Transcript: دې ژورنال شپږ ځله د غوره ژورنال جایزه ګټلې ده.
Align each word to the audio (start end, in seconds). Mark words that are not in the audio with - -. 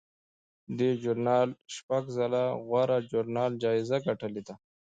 دې 0.77 0.89
ژورنال 1.01 1.49
شپږ 1.75 2.03
ځله 2.17 2.43
د 2.53 2.55
غوره 2.65 2.97
ژورنال 3.09 3.51
جایزه 3.63 3.97
ګټلې 4.07 4.41
ده. 4.47 4.55